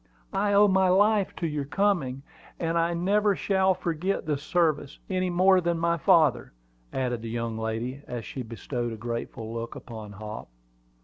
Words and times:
"I 0.33 0.51
owe 0.53 0.67
my 0.67 0.89
life 0.89 1.35
to 1.35 1.45
your 1.47 1.65
coming; 1.65 2.23
and 2.59 2.75
I 2.75 2.95
never 2.95 3.35
shall 3.35 3.75
forget 3.75 4.25
this 4.25 4.41
service, 4.41 4.97
any 5.11 5.29
more 5.29 5.61
than 5.61 5.77
my 5.77 5.97
father," 5.99 6.53
added 6.91 7.21
the 7.21 7.29
young 7.29 7.55
lady, 7.55 8.01
as 8.07 8.25
she 8.25 8.41
bestowed 8.41 8.93
a 8.93 8.97
grateful 8.97 9.53
look 9.53 9.75
upon 9.75 10.13
Hop. 10.13 10.47